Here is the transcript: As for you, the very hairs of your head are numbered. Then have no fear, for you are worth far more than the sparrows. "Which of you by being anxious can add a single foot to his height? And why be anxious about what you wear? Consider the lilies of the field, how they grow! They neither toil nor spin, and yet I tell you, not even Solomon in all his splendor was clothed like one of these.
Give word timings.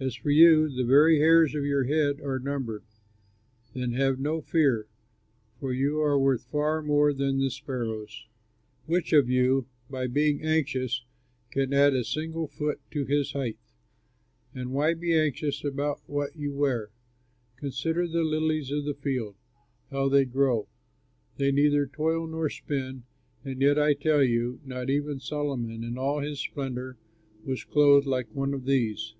As 0.00 0.14
for 0.16 0.30
you, 0.30 0.74
the 0.74 0.82
very 0.86 1.18
hairs 1.18 1.54
of 1.54 1.62
your 1.66 1.84
head 1.84 2.18
are 2.22 2.38
numbered. 2.40 2.82
Then 3.74 3.92
have 3.92 4.18
no 4.18 4.40
fear, 4.40 4.88
for 5.60 5.70
you 5.72 6.00
are 6.00 6.18
worth 6.18 6.42
far 6.44 6.80
more 6.82 7.12
than 7.12 7.38
the 7.38 7.50
sparrows. 7.52 8.26
"Which 8.86 9.12
of 9.12 9.28
you 9.28 9.66
by 9.90 10.06
being 10.08 10.42
anxious 10.42 11.04
can 11.52 11.72
add 11.74 11.92
a 11.94 12.02
single 12.04 12.48
foot 12.48 12.80
to 12.90 13.04
his 13.04 13.30
height? 13.32 13.58
And 14.54 14.72
why 14.72 14.94
be 14.94 15.12
anxious 15.12 15.62
about 15.62 16.00
what 16.06 16.34
you 16.34 16.52
wear? 16.54 16.90
Consider 17.58 18.08
the 18.08 18.24
lilies 18.24 18.70
of 18.72 18.86
the 18.86 18.94
field, 18.94 19.36
how 19.92 20.08
they 20.08 20.24
grow! 20.24 20.66
They 21.36 21.52
neither 21.52 21.86
toil 21.86 22.26
nor 22.26 22.48
spin, 22.48 23.04
and 23.44 23.60
yet 23.60 23.78
I 23.78 23.92
tell 23.92 24.24
you, 24.24 24.58
not 24.64 24.88
even 24.90 25.20
Solomon 25.20 25.84
in 25.84 25.96
all 25.98 26.18
his 26.20 26.40
splendor 26.40 26.96
was 27.44 27.62
clothed 27.62 28.06
like 28.06 28.34
one 28.34 28.52
of 28.54 28.64
these. 28.64 29.14